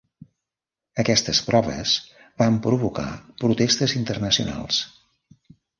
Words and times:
Aquestes 1.03 1.41
proves 1.51 1.93
van 2.43 2.59
provocar 2.67 3.07
protestes 3.45 3.97
internacionals. 4.03 4.85